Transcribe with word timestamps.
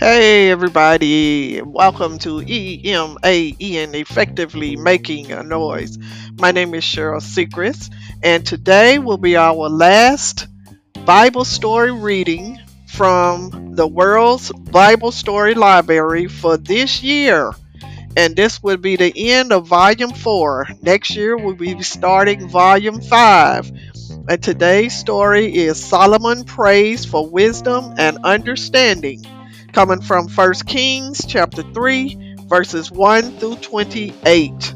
Hey 0.00 0.50
everybody, 0.50 1.60
welcome 1.60 2.18
to 2.20 2.40
EMAEN 2.40 3.94
Effectively 3.94 4.74
Making 4.74 5.30
a 5.30 5.42
Noise. 5.42 5.98
My 6.38 6.52
name 6.52 6.72
is 6.72 6.84
Cheryl 6.84 7.20
Secrets, 7.20 7.90
and 8.22 8.46
today 8.46 8.98
will 8.98 9.18
be 9.18 9.36
our 9.36 9.68
last 9.68 10.46
Bible 11.04 11.44
story 11.44 11.92
reading 11.92 12.58
from 12.86 13.74
the 13.74 13.86
World's 13.86 14.50
Bible 14.50 15.12
Story 15.12 15.52
Library 15.52 16.28
for 16.28 16.56
this 16.56 17.02
year. 17.02 17.52
And 18.16 18.34
this 18.34 18.62
will 18.62 18.78
be 18.78 18.96
the 18.96 19.12
end 19.14 19.52
of 19.52 19.66
Volume 19.66 20.14
4. 20.14 20.68
Next 20.80 21.14
year 21.14 21.36
we'll 21.36 21.56
be 21.56 21.82
starting 21.82 22.48
Volume 22.48 23.02
5. 23.02 23.70
And 24.30 24.42
today's 24.42 24.98
story 24.98 25.54
is 25.54 25.78
Solomon 25.78 26.44
Prays 26.44 27.04
for 27.04 27.28
Wisdom 27.28 27.92
and 27.98 28.16
Understanding 28.24 29.26
coming 29.72 30.00
from 30.00 30.28
1 30.28 30.54
Kings 30.66 31.24
chapter 31.26 31.62
3, 31.62 32.36
verses 32.48 32.90
1 32.90 33.38
through 33.38 33.56
28. 33.56 34.74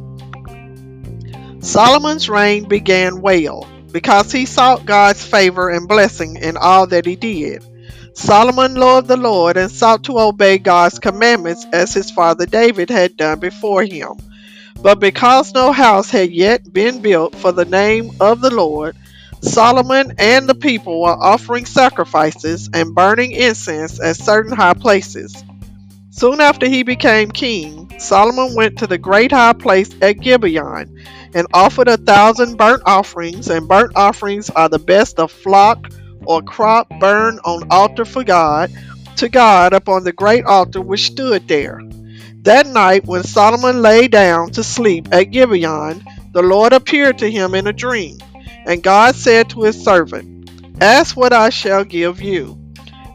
Solomon's 1.61 2.29
reign 2.29 2.65
began 2.69 3.21
well 3.21 3.67
because 3.91 4.31
he 4.31 4.45
sought 4.45 4.85
God's 4.85 5.25
favor 5.25 5.71
and 5.71 5.89
blessing 5.89 6.37
in 6.37 6.57
all 6.57 6.87
that 6.89 7.07
he 7.07 7.17
did. 7.17 7.65
Solomon 8.15 8.75
loved 8.75 9.09
the 9.09 9.17
Lord 9.17 9.57
and 9.57 9.71
sought 9.71 10.05
to 10.05 10.19
obey 10.19 10.59
God's 10.59 10.99
commandments 10.99 11.67
as 11.73 11.93
his 11.93 12.11
father 12.11 12.47
David 12.47 12.91
had 12.91 13.17
done 13.17 13.41
before 13.41 13.83
him. 13.83 14.13
But 14.81 15.01
because 15.01 15.55
no 15.55 15.73
house 15.73 16.11
had 16.11 16.31
yet 16.31 16.73
been 16.73 17.01
built 17.01 17.35
for 17.35 17.51
the 17.51 17.65
name 17.65 18.11
of 18.21 18.41
the 18.41 18.55
Lord, 18.55 18.97
Solomon 19.45 20.15
and 20.19 20.49
the 20.49 20.55
people 20.55 21.03
were 21.03 21.11
offering 21.11 21.67
sacrifices 21.67 22.71
and 22.73 22.95
burning 22.95 23.33
incense 23.33 24.01
at 24.01 24.17
certain 24.17 24.57
high 24.57 24.75
places. 24.75 25.45
Soon 26.11 26.41
after 26.41 26.67
he 26.67 26.83
became 26.83 27.31
king, 27.31 27.93
Solomon 27.99 28.55
went 28.55 28.79
to 28.79 28.87
the 28.87 28.99
great 28.99 29.33
high 29.33 29.53
place 29.53 29.91
at 30.01 30.21
Gibeon 30.21 31.05
and 31.35 31.47
offered 31.53 31.89
a 31.89 31.97
thousand 31.97 32.57
burnt 32.57 32.83
offerings, 32.87 33.49
and 33.49 33.69
burnt 33.69 33.93
offerings 33.97 34.49
are 34.51 34.69
the 34.69 34.79
best 34.79 35.19
of 35.19 35.31
flock 35.31 35.93
or 36.25 36.41
crop 36.41 36.89
burned 36.99 37.41
on 37.45 37.69
altar 37.71 38.05
for 38.05 38.25
God, 38.25 38.71
to 39.17 39.29
God 39.29 39.73
upon 39.73 40.05
the 40.05 40.13
great 40.13 40.45
altar 40.47 40.81
which 40.81 41.07
stood 41.07 41.47
there. 41.49 41.83
That 42.43 42.67
night, 42.67 43.05
when 43.07 43.25
Solomon 43.25 43.83
lay 43.83 44.09
down 44.09 44.51
to 44.53 44.63
sleep 44.63 45.09
at 45.13 45.25
Gibeon, 45.25 46.05
the 46.33 46.43
Lord 46.43 46.73
appeared 46.73 47.19
to 47.19 47.31
him 47.31 47.55
in 47.55 47.67
a 47.67 47.73
dream. 47.73 48.19
And 48.67 48.83
God 48.83 49.15
said 49.15 49.51
to 49.51 49.63
his 49.63 49.83
servant, 49.83 50.51
Ask 50.81 51.17
what 51.17 51.33
I 51.33 51.51
shall 51.51 51.85
give 51.85 52.21
you. 52.21 52.59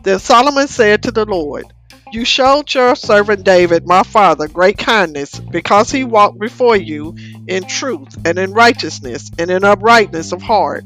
Then 0.03 0.19
Solomon 0.19 0.67
said 0.67 1.03
to 1.03 1.11
the 1.11 1.25
Lord, 1.25 1.65
You 2.11 2.23
showed 2.23 2.73
your 2.73 2.95
servant 2.95 3.43
David, 3.43 3.85
my 3.85 4.03
father, 4.03 4.47
great 4.47 4.77
kindness, 4.77 5.39
because 5.39 5.91
he 5.91 6.03
walked 6.03 6.39
before 6.39 6.77
you 6.77 7.15
in 7.47 7.63
truth 7.65 8.15
and 8.25 8.37
in 8.39 8.53
righteousness 8.53 9.29
and 9.37 9.51
in 9.51 9.63
uprightness 9.63 10.31
of 10.31 10.41
heart. 10.41 10.85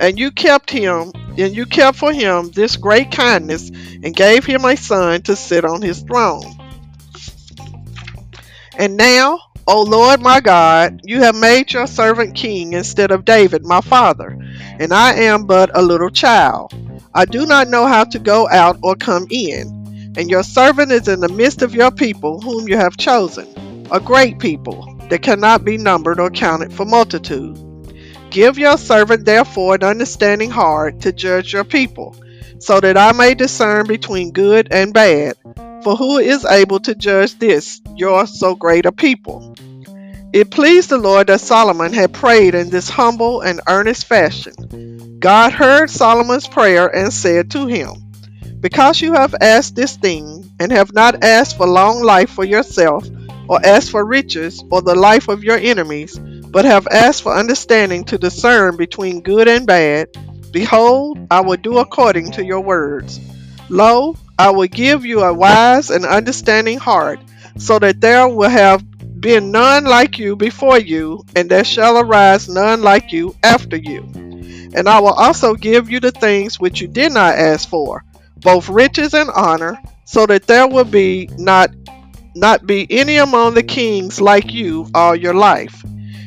And 0.00 0.18
you 0.18 0.30
kept 0.30 0.70
him, 0.70 1.12
and 1.38 1.54
you 1.54 1.64
kept 1.64 1.96
for 1.96 2.12
him 2.12 2.50
this 2.50 2.76
great 2.76 3.10
kindness, 3.10 3.70
and 3.70 4.14
gave 4.14 4.44
him 4.44 4.64
a 4.64 4.76
son 4.76 5.22
to 5.22 5.36
sit 5.36 5.64
on 5.64 5.80
his 5.80 6.00
throne. 6.02 6.42
And 8.78 8.96
now, 8.96 9.38
O 9.68 9.82
Lord 9.82 10.20
my 10.20 10.40
God, 10.40 11.02
you 11.04 11.20
have 11.22 11.36
made 11.36 11.72
your 11.72 11.84
mm-hmm. 11.84 11.94
servant 11.94 12.34
king 12.34 12.72
instead 12.72 13.12
of 13.12 13.24
David 13.24 13.64
my 13.64 13.80
father, 13.80 14.36
and 14.80 14.92
I 14.92 15.14
am 15.14 15.46
but 15.46 15.70
a 15.74 15.82
little 15.82 16.10
child. 16.10 16.74
I 17.14 17.26
do 17.26 17.46
not 17.46 17.68
know 17.68 17.86
how 17.86 18.04
to 18.04 18.18
go 18.18 18.48
out 18.48 18.78
or 18.82 18.96
come 18.96 19.26
in, 19.30 20.12
and 20.16 20.28
your 20.28 20.42
servant 20.42 20.90
is 20.90 21.06
in 21.06 21.20
the 21.20 21.28
midst 21.28 21.62
of 21.62 21.76
your 21.76 21.92
people 21.92 22.40
whom 22.40 22.66
you 22.66 22.76
have 22.76 22.96
chosen, 22.96 23.86
a 23.92 24.00
great 24.00 24.40
people 24.40 24.98
that 25.10 25.22
cannot 25.22 25.64
be 25.64 25.78
numbered 25.78 26.18
or 26.18 26.30
counted 26.30 26.72
for 26.72 26.84
multitude. 26.84 27.56
Give 28.30 28.58
your 28.58 28.78
servant 28.78 29.26
therefore 29.26 29.76
an 29.76 29.84
understanding 29.84 30.50
heart 30.50 31.00
to 31.02 31.12
judge 31.12 31.52
your 31.52 31.64
people, 31.64 32.16
so 32.58 32.80
that 32.80 32.96
I 32.96 33.12
may 33.12 33.34
discern 33.34 33.86
between 33.86 34.32
good 34.32 34.68
and 34.72 34.92
bad. 34.92 35.36
For 35.82 35.96
who 35.96 36.18
is 36.18 36.44
able 36.44 36.78
to 36.80 36.94
judge 36.94 37.36
this, 37.40 37.80
your 37.96 38.26
so 38.28 38.54
great 38.54 38.86
a 38.86 38.92
people? 38.92 39.56
It 40.32 40.50
pleased 40.50 40.90
the 40.90 40.96
Lord 40.98 41.26
that 41.26 41.40
Solomon 41.40 41.92
had 41.92 42.12
prayed 42.12 42.54
in 42.54 42.70
this 42.70 42.88
humble 42.88 43.40
and 43.40 43.60
earnest 43.66 44.06
fashion. 44.06 45.18
God 45.18 45.52
heard 45.52 45.90
Solomon's 45.90 46.46
prayer 46.46 46.86
and 46.86 47.12
said 47.12 47.50
to 47.50 47.66
him, 47.66 47.90
Because 48.60 49.00
you 49.00 49.14
have 49.14 49.34
asked 49.40 49.74
this 49.74 49.96
thing, 49.96 50.48
and 50.60 50.70
have 50.70 50.92
not 50.92 51.24
asked 51.24 51.56
for 51.56 51.66
long 51.66 52.00
life 52.00 52.30
for 52.30 52.44
yourself, 52.44 53.04
or 53.48 53.58
asked 53.66 53.90
for 53.90 54.04
riches, 54.04 54.62
or 54.70 54.82
the 54.82 54.94
life 54.94 55.26
of 55.26 55.42
your 55.42 55.56
enemies, 55.58 56.16
but 56.16 56.64
have 56.64 56.86
asked 56.92 57.24
for 57.24 57.34
understanding 57.34 58.04
to 58.04 58.18
discern 58.18 58.76
between 58.76 59.20
good 59.20 59.48
and 59.48 59.66
bad, 59.66 60.08
behold, 60.52 61.18
I 61.28 61.40
will 61.40 61.56
do 61.56 61.78
according 61.78 62.30
to 62.32 62.44
your 62.44 62.60
words. 62.60 63.18
Lo, 63.68 64.16
I 64.42 64.50
will 64.50 64.66
give 64.66 65.06
you 65.06 65.22
a 65.22 65.32
wise 65.32 65.90
and 65.90 66.04
understanding 66.04 66.76
heart, 66.76 67.20
so 67.58 67.78
that 67.78 68.00
there 68.00 68.26
will 68.28 68.50
have 68.50 68.82
been 69.20 69.52
none 69.52 69.84
like 69.84 70.18
you 70.18 70.34
before 70.34 70.80
you, 70.80 71.24
and 71.36 71.48
there 71.48 71.62
shall 71.62 71.96
arise 71.96 72.48
none 72.48 72.82
like 72.82 73.12
you 73.12 73.36
after 73.44 73.76
you. 73.76 74.02
And 74.74 74.88
I 74.88 74.98
will 74.98 75.12
also 75.12 75.54
give 75.54 75.90
you 75.90 76.00
the 76.00 76.10
things 76.10 76.58
which 76.58 76.80
you 76.80 76.88
did 76.88 77.12
not 77.12 77.38
ask 77.38 77.68
for, 77.68 78.02
both 78.38 78.68
riches 78.68 79.14
and 79.14 79.30
honor, 79.30 79.78
so 80.06 80.26
that 80.26 80.48
there 80.48 80.66
will 80.66 80.90
be 80.90 81.28
not 81.38 81.70
not 82.34 82.66
be 82.66 82.84
any 82.90 83.18
among 83.18 83.54
the 83.54 83.62
kings 83.62 84.20
like 84.20 84.52
you 84.52 84.88
all 84.92 85.14
your 85.14 85.34
life. 85.34 85.84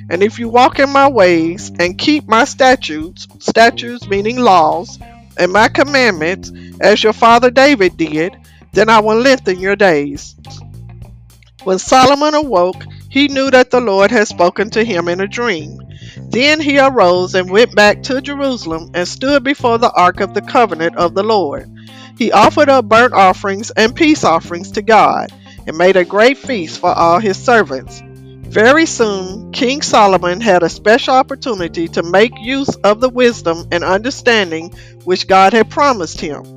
And 0.09 0.23
if 0.23 0.39
you 0.39 0.47
walk 0.47 0.79
in 0.79 0.89
my 0.89 1.09
ways 1.09 1.69
and 1.79 1.97
keep 1.97 2.29
my 2.29 2.45
statutes, 2.45 3.27
statutes 3.39 4.07
meaning 4.07 4.37
laws, 4.37 4.99
and 5.37 5.51
my 5.51 5.67
commandments, 5.67 6.49
as 6.81 7.03
your 7.03 7.13
father 7.13 7.49
David 7.49 7.97
did, 7.97 8.35
then 8.73 8.89
I 8.89 8.99
will 8.99 9.17
lengthen 9.17 9.59
your 9.59 9.75
days. 9.75 10.35
When 11.63 11.79
Solomon 11.79 12.33
awoke, 12.33 12.83
he 13.09 13.27
knew 13.27 13.49
that 13.49 13.71
the 13.71 13.81
Lord 13.81 14.11
had 14.11 14.27
spoken 14.27 14.69
to 14.71 14.83
him 14.83 15.07
in 15.07 15.21
a 15.21 15.27
dream. 15.27 15.79
Then 16.29 16.59
he 16.59 16.79
arose 16.79 17.33
and 17.33 17.49
went 17.49 17.75
back 17.75 18.03
to 18.03 18.21
Jerusalem 18.21 18.91
and 18.93 19.07
stood 19.07 19.43
before 19.43 19.77
the 19.77 19.91
ark 19.91 20.19
of 20.19 20.33
the 20.33 20.41
covenant 20.41 20.95
of 20.97 21.15
the 21.15 21.23
Lord. 21.23 21.71
He 22.17 22.31
offered 22.31 22.69
up 22.69 22.85
burnt 22.85 23.13
offerings 23.13 23.71
and 23.71 23.95
peace 23.95 24.23
offerings 24.23 24.71
to 24.71 24.81
God, 24.81 25.31
and 25.65 25.77
made 25.77 25.97
a 25.97 26.05
great 26.05 26.37
feast 26.37 26.79
for 26.79 26.93
all 26.93 27.19
his 27.19 27.37
servants. 27.37 28.01
Very 28.05 28.85
soon, 28.85 29.51
King 29.51 29.81
Solomon 29.81 30.39
had 30.39 30.63
a 30.63 30.69
special 30.69 31.13
opportunity 31.13 31.87
to 31.89 32.03
make 32.03 32.31
use 32.39 32.73
of 32.83 33.01
the 33.01 33.09
wisdom 33.09 33.67
and 33.71 33.83
understanding 33.83 34.71
which 35.03 35.27
God 35.27 35.53
had 35.53 35.69
promised 35.69 36.21
him. 36.21 36.54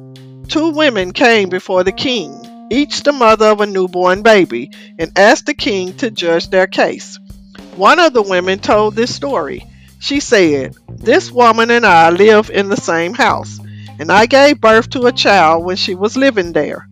Two 0.49 0.71
women 0.71 1.13
came 1.13 1.49
before 1.49 1.85
the 1.85 1.93
king, 1.93 2.69
each 2.71 3.03
the 3.03 3.13
mother 3.13 3.47
of 3.47 3.61
a 3.61 3.67
newborn 3.67 4.23
baby, 4.23 4.71
and 4.99 5.17
asked 5.17 5.47
the 5.47 5.55
king 5.55 5.97
to 5.99 6.11
judge 6.11 6.49
their 6.49 6.67
case. 6.67 7.19
One 7.77 8.01
of 8.01 8.13
the 8.13 8.23
women 8.23 8.59
told 8.59 8.97
this 8.97 9.15
story. 9.15 9.65
She 10.01 10.21
said, 10.21 10.77
This 10.89 11.31
woman 11.31 11.71
and 11.71 11.87
I 11.87 12.11
live 12.11 12.51
in 12.51 12.69
the 12.69 12.77
same 12.77 13.15
house, 13.15 13.59
and 13.99 14.11
I 14.11 14.27
gave 14.27 14.61
birth 14.61 14.91
to 14.91 15.07
a 15.07 15.13
child 15.13 15.65
when 15.65 15.77
she 15.77 15.95
was 15.95 16.17
living 16.17 16.53
there. 16.53 16.89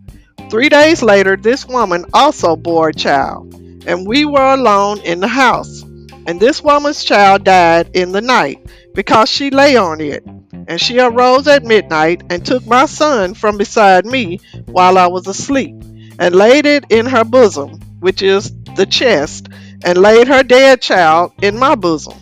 Three 0.51 0.69
days 0.69 1.03
later, 1.03 1.37
this 1.37 1.67
woman 1.67 2.05
also 2.13 2.57
bore 2.57 2.91
a 2.91 2.95
child 2.95 3.57
and 3.87 4.07
we 4.07 4.25
were 4.25 4.53
alone 4.53 5.01
in 5.01 5.21
the 5.21 5.29
house. 5.29 5.83
And 6.27 6.41
this 6.41 6.63
woman's 6.63 7.05
child 7.05 7.45
died 7.45 7.91
in 7.95 8.13
the 8.13 8.21
night 8.21 8.59
because 8.95 9.31
she 9.31 9.51
lay 9.51 9.77
on 9.77 10.01
it. 10.01 10.27
And 10.69 10.81
she 10.81 10.99
arose 10.99 11.47
at 11.47 11.65
midnight 11.65 12.23
and 12.31 12.45
took 12.45 12.67
my 12.67 12.87
son 12.87 13.35
from 13.35 13.57
beside 13.57 14.05
me 14.05 14.41
while 14.67 14.99
I 14.99 15.07
was 15.07 15.27
asleep, 15.27 15.75
and 16.19 16.35
laid 16.35 16.67
it 16.67 16.85
in 16.91 17.07
her 17.07 17.25
bosom, 17.25 17.81
which 18.01 18.23
is 18.23 18.53
the 18.75 18.87
chest, 18.87 19.49
and 19.85 19.99
laid 19.99 20.29
her 20.29 20.43
dead 20.43 20.81
child 20.81 21.33
in 21.43 21.59
my 21.59 21.75
bosom. 21.75 22.15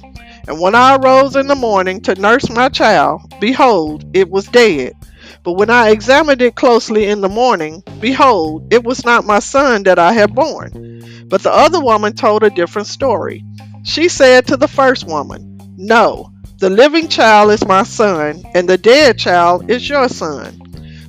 And 0.47 0.61
when 0.61 0.75
I 0.75 0.97
arose 0.97 1.37
in 1.37 1.47
the 1.47 1.55
morning 1.55 2.03
to 2.03 2.15
nurse 2.15 2.51
my 2.51 2.69
child, 2.69 3.23
behold, 3.41 4.05
it 4.15 4.31
was 4.31 4.47
dead. 4.47 4.93
But 5.43 5.55
when 5.55 5.71
I 5.71 5.91
examined 5.91 6.43
it 6.43 6.55
closely 6.55 7.07
in 7.07 7.21
the 7.21 7.29
morning, 7.29 7.83
behold, 8.01 8.73
it 8.73 8.85
was 8.85 9.05
not 9.05 9.27
my 9.27 9.39
son 9.39 9.85
that 9.85 9.99
I 9.99 10.13
had 10.13 10.35
born. 10.35 11.27
But 11.29 11.43
the 11.43 11.53
other 11.53 11.81
woman 11.81 12.15
told 12.15 12.43
a 12.43 12.51
different 12.51 12.89
story. 12.89 13.45
She 13.85 14.09
said 14.09 14.47
to 14.47 14.57
the 14.57 14.69
first 14.69 15.07
woman, 15.07 15.59
No, 15.77 16.31
the 16.65 16.71
living 16.71 17.09
child 17.09 17.51
is 17.51 17.63
my 17.67 17.83
son, 17.83 18.43
and 18.55 18.67
the 18.67 18.79
dead 18.79 19.19
child 19.19 19.71
is 19.71 19.87
your 19.87 20.09
son. 20.09 20.59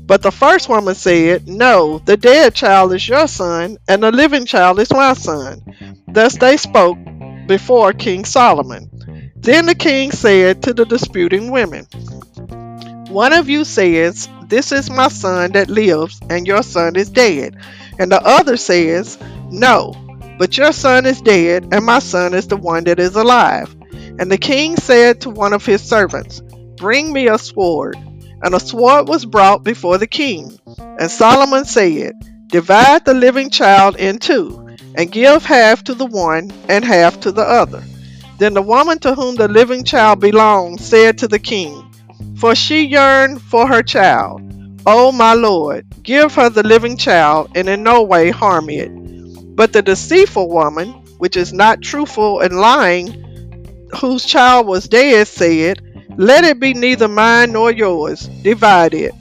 But 0.05 0.21
the 0.21 0.29
first 0.29 0.67
woman 0.67 0.95
said, 0.95 1.47
No, 1.47 1.99
the 1.99 2.17
dead 2.17 2.53
child 2.53 2.93
is 2.93 3.07
your 3.07 3.25
son, 3.25 3.77
and 3.87 4.03
the 4.03 4.11
living 4.11 4.45
child 4.45 4.81
is 4.81 4.91
my 4.91 5.13
son. 5.13 5.61
Thus 6.09 6.35
they 6.35 6.57
spoke 6.57 6.97
before 7.47 7.93
King 7.93 8.25
Solomon. 8.25 9.31
Then 9.37 9.65
the 9.65 9.75
king 9.75 10.11
said 10.11 10.61
to 10.63 10.73
the 10.73 10.83
disputing 10.83 11.49
women, 11.51 11.85
One 13.07 13.31
of 13.31 13.47
you 13.47 13.63
says, 13.63 14.27
This 14.47 14.73
is 14.73 14.89
my 14.89 15.07
son 15.07 15.53
that 15.53 15.69
lives, 15.69 16.19
and 16.29 16.45
your 16.45 16.63
son 16.63 16.97
is 16.97 17.09
dead. 17.09 17.55
And 17.97 18.11
the 18.11 18.21
other 18.21 18.57
says, 18.57 19.17
No, 19.51 19.93
but 20.37 20.57
your 20.57 20.73
son 20.73 21.05
is 21.05 21.21
dead, 21.21 21.69
and 21.71 21.85
my 21.85 21.99
son 21.99 22.33
is 22.33 22.45
the 22.45 22.57
one 22.57 22.83
that 22.83 22.99
is 22.99 23.15
alive. 23.15 23.73
And 24.17 24.31
the 24.31 24.37
king 24.37 24.77
said 24.77 25.21
to 25.21 25.29
one 25.29 25.53
of 25.53 25.65
his 25.65 25.81
servants, 25.81 26.41
Bring 26.77 27.11
me 27.11 27.27
a 27.27 27.37
sword. 27.37 27.97
And 28.41 28.53
a 28.53 28.59
sword 28.59 29.07
was 29.07 29.25
brought 29.25 29.63
before 29.63 29.97
the 29.97 30.07
king. 30.07 30.57
And 30.77 31.09
Solomon 31.09 31.65
said, 31.65 32.13
Divide 32.47 33.05
the 33.05 33.13
living 33.13 33.49
child 33.49 33.97
in 33.97 34.19
two, 34.19 34.75
and 34.95 35.11
give 35.11 35.43
half 35.43 35.83
to 35.85 35.93
the 35.93 36.05
one 36.05 36.51
and 36.69 36.85
half 36.85 37.19
to 37.21 37.31
the 37.31 37.41
other. 37.41 37.83
Then 38.37 38.53
the 38.53 38.61
woman 38.61 38.99
to 38.99 39.15
whom 39.15 39.35
the 39.35 39.47
living 39.47 39.83
child 39.83 40.19
belonged 40.19 40.79
said 40.79 41.17
to 41.19 41.27
the 41.27 41.39
king, 41.39 41.89
For 42.37 42.55
she 42.55 42.85
yearned 42.85 43.41
for 43.41 43.67
her 43.67 43.81
child. 43.81 44.41
O 44.85 45.11
my 45.11 45.33
lord, 45.33 45.85
give 46.03 46.35
her 46.35 46.49
the 46.49 46.63
living 46.63 46.95
child, 46.95 47.49
and 47.55 47.67
in 47.67 47.81
no 47.81 48.03
way 48.03 48.29
harm 48.29 48.69
it. 48.69 48.89
But 49.55 49.73
the 49.73 49.81
deceitful 49.81 50.47
woman, 50.47 50.89
which 51.17 51.35
is 51.35 51.51
not 51.51 51.81
truthful 51.81 52.41
and 52.41 52.59
lying, 52.59 53.24
whose 53.95 54.25
child 54.25 54.67
was 54.67 54.87
dead, 54.87 55.27
said, 55.27 55.81
Let 56.17 56.43
it 56.43 56.59
be 56.59 56.73
neither 56.73 57.07
mine 57.07 57.51
nor 57.51 57.71
yours, 57.71 58.27
divide 58.27 58.93
it. 58.93 59.13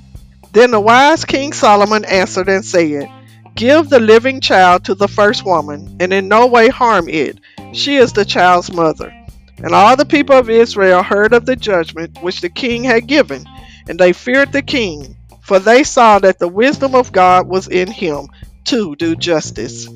Then 0.53 0.71
the 0.71 0.81
wise 0.81 1.25
King 1.25 1.53
Solomon 1.53 2.05
answered 2.05 2.49
and 2.49 2.65
said, 2.65 3.09
Give 3.55 3.89
the 3.89 4.01
living 4.01 4.41
child 4.41 4.85
to 4.85 4.95
the 4.95 5.09
first 5.09 5.45
woman, 5.45 5.97
and 6.01 6.13
in 6.13 6.29
no 6.29 6.47
way 6.47 6.69
harm 6.69 7.09
it. 7.09 7.39
She 7.73 7.97
is 7.97 8.13
the 8.13 8.25
child's 8.25 8.73
mother. 8.73 9.13
And 9.59 9.75
all 9.75 9.97
the 9.97 10.05
people 10.05 10.37
of 10.37 10.51
Israel 10.51 11.03
heard 11.03 11.33
of 11.33 11.47
the 11.47 11.57
judgment 11.57 12.21
which 12.23 12.41
the 12.41 12.49
king 12.49 12.85
had 12.85 13.07
given, 13.07 13.47
and 13.89 13.99
they 13.99 14.13
feared 14.13 14.53
the 14.53 14.63
king, 14.63 15.17
for 15.43 15.59
they 15.59 15.85
saw 15.85 16.19
that 16.19 16.39
the 16.39 16.49
wisdom 16.49 16.95
of 16.95 17.13
God 17.13 17.47
was 17.47 17.69
in 17.69 17.91
him 17.91 18.29
to 18.65 18.97
do 18.97 19.15
justice. 19.15 19.89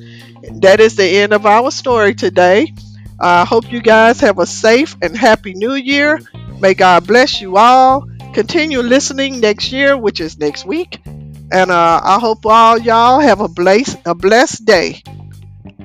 That 0.61 0.79
is 0.79 0.95
the 0.95 1.05
end 1.19 1.33
of 1.33 1.45
our 1.45 1.71
story 1.71 2.15
today. 2.15 2.73
I 3.19 3.45
hope 3.45 3.71
you 3.71 3.81
guys 3.81 4.19
have 4.21 4.39
a 4.39 4.45
safe 4.45 4.95
and 5.01 5.15
happy 5.15 5.53
new 5.53 5.73
year. 5.73 6.19
May 6.59 6.73
God 6.73 7.07
bless 7.07 7.41
you 7.41 7.57
all 7.57 8.05
continue 8.33 8.79
listening 8.79 9.39
next 9.39 9.71
year, 9.71 9.97
which 9.97 10.21
is 10.21 10.37
next 10.37 10.65
week. 10.65 11.01
And 11.51 11.71
uh, 11.71 12.01
I 12.03 12.19
hope 12.19 12.45
all 12.45 12.77
y'all 12.77 13.19
have 13.19 13.41
a 13.41 13.47
blessed, 13.47 13.97
a 14.05 14.13
blessed 14.13 14.65
day. 14.65 15.01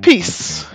Peace. 0.02 0.66